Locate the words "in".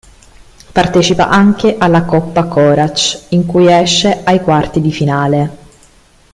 3.33-3.45